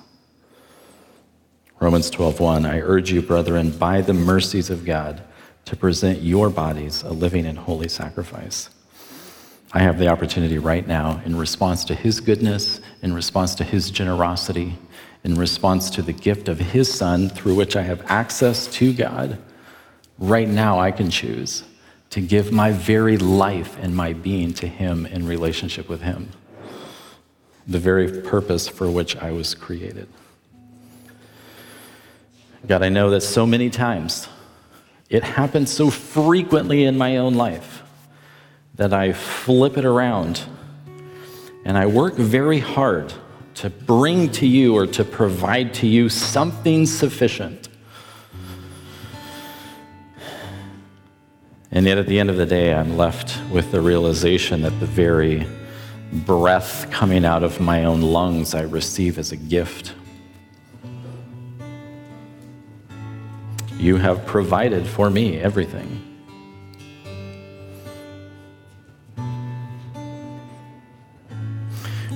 Romans 1.79 2.11
12:1 2.11 2.65
I 2.65 2.81
urge 2.81 3.13
you 3.13 3.21
brethren 3.21 3.71
by 3.71 4.01
the 4.01 4.15
mercies 4.15 4.71
of 4.71 4.87
God 4.87 5.21
to 5.67 5.77
present 5.77 6.23
your 6.23 6.49
bodies 6.49 7.03
a 7.03 7.11
living 7.11 7.45
and 7.45 7.59
holy 7.59 7.91
sacrifice. 7.91 8.71
I 9.75 9.81
have 9.81 9.99
the 9.99 10.09
opportunity 10.09 10.57
right 10.57 10.89
now 10.89 11.21
in 11.27 11.37
response 11.37 11.85
to 11.85 11.95
his 11.95 12.21
goodness, 12.21 12.81
in 13.03 13.13
response 13.13 13.55
to 13.57 13.63
his 13.63 13.91
generosity, 13.91 14.79
in 15.23 15.35
response 15.35 15.91
to 15.91 16.01
the 16.01 16.15
gift 16.15 16.49
of 16.49 16.59
his 16.59 16.91
son 16.91 17.29
through 17.29 17.57
which 17.57 17.77
I 17.77 17.83
have 17.83 18.03
access 18.09 18.67
to 18.69 18.95
God 18.95 19.39
Right 20.19 20.49
now, 20.49 20.81
I 20.81 20.91
can 20.91 21.11
choose 21.11 21.63
to 22.11 22.21
give 22.21 22.51
my 22.51 22.73
very 22.73 23.19
life 23.19 23.79
and 23.81 23.95
my 23.95 24.13
being 24.13 24.53
to 24.55 24.67
Him 24.67 25.07
in 25.07 25.27
relationship 25.27 25.89
with 25.89 26.03
Him, 26.03 26.31
the 27.67 27.79
very 27.79 28.23
purpose 28.23 28.67
for 28.67 28.91
which 28.91 29.17
I 29.17 29.31
was 29.31 29.55
created. 29.55 30.09
God, 32.67 32.83
I 32.83 32.89
know 32.89 33.11
that 33.11 33.21
so 33.21 33.47
many 33.47 33.71
times 33.71 34.29
it 35.09 35.23
happens 35.23 35.71
so 35.71 35.91
frequently 35.91 36.85
in 36.85 36.99
my 36.99 37.19
own 37.19 37.35
life 37.35 37.83
that 38.75 38.93
I 38.93 39.13
flip 39.13 39.77
it 39.77 39.85
around 39.85 40.43
and 41.65 41.79
I 41.79 41.87
work 41.87 42.15
very 42.15 42.59
hard 42.59 43.13
to 43.57 43.71
bring 43.71 44.31
to 44.33 44.47
you 44.47 44.75
or 44.77 44.87
to 44.87 45.05
provide 45.05 45.75
to 45.75 45.87
you 45.87 46.09
something 46.09 46.87
sufficient 46.87 47.68
And 51.79 51.87
yet, 51.87 51.97
at 51.97 52.09
the 52.09 52.19
end 52.19 52.29
of 52.29 52.37
the 52.37 52.45
day, 52.45 52.75
I'm 52.75 52.97
left 52.97 53.41
with 53.53 53.71
the 53.71 53.81
realization 53.81 54.63
that 54.63 54.81
the 54.81 54.87
very 54.87 55.47
breath 56.13 56.91
coming 56.91 57.25
out 57.25 57.45
of 57.45 57.61
my 57.61 57.85
own 57.85 58.01
lungs 58.01 58.53
I 58.53 58.63
receive 58.63 59.17
as 59.17 59.31
a 59.31 59.37
gift. 59.37 59.95
You 63.77 63.95
have 63.95 64.27
provided 64.27 64.89
for 64.89 65.09
me 65.09 65.39
everything. 65.39 66.03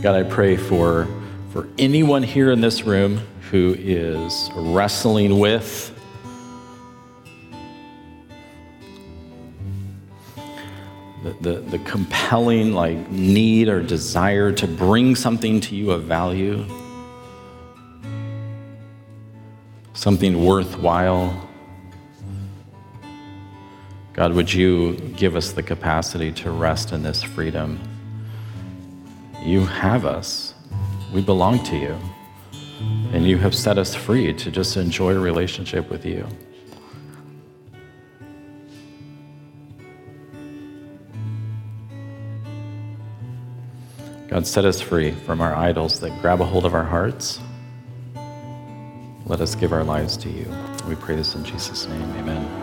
God, 0.03 0.17
I 0.17 0.25
pray 0.25 0.57
for, 0.57 1.07
for 1.53 1.69
anyone 1.79 2.25
here 2.25 2.51
in 2.51 2.61
this 2.61 2.83
room 2.83 3.19
who 3.53 3.77
is 3.79 4.51
wrestling 4.57 5.39
with 5.39 5.92
the, 11.23 11.61
the, 11.61 11.79
compelling 11.81 12.73
like 12.73 13.11
need 13.11 13.69
or 13.69 13.81
desire 13.81 14.51
to 14.53 14.67
bring 14.67 15.15
something 15.15 15.61
to 15.61 15.77
you 15.77 15.93
of 15.93 16.03
value, 16.05 16.65
something 19.95 20.45
worthwhile. 20.45 21.49
God, 24.15 24.33
would 24.35 24.53
you 24.53 24.97
give 25.17 25.37
us 25.37 25.53
the 25.53 25.63
capacity 25.63 26.33
to 26.33 26.51
rest 26.51 26.93
in 26.93 27.03
this 27.03 27.23
freedom? 27.23 27.79
You 29.45 29.65
have 29.65 30.05
us. 30.05 30.55
We 31.13 31.23
belong 31.23 31.63
to 31.65 31.77
you. 31.77 31.97
And 33.13 33.27
you 33.27 33.39
have 33.39 33.55
set 33.55 33.79
us 33.79 33.95
free 33.95 34.33
to 34.35 34.51
just 34.51 34.77
enjoy 34.77 35.15
a 35.15 35.21
relationship 35.21 35.89
with 35.89 36.05
you. 36.05 36.27
God, 44.33 44.47
set 44.47 44.65
us 44.65 44.81
free 44.81 45.11
from 45.11 45.43
our 45.43 45.55
idols 45.55 46.01
that 46.01 46.19
grab 46.23 46.41
a 46.41 46.47
hold 46.47 46.65
of 46.65 46.73
our 46.73 46.85
hearts. 46.85 47.39
Let 49.27 49.43
us 49.43 49.55
give 49.55 49.75
our 49.75 49.85
lives 49.85 50.17
to 50.17 50.31
you. 50.31 50.51
We 50.89 50.95
pray 50.95 51.17
this 51.17 51.35
in 51.35 51.45
Jesus' 51.45 51.87
name. 51.87 52.11
Amen. 52.13 52.62